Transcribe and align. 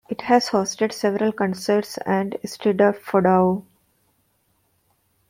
It 0.09 0.21
has 0.21 0.49
hosted 0.49 0.93
several 0.93 1.31
concerts 1.31 1.99
and 1.99 2.35
eisteddfodau. 2.43 3.65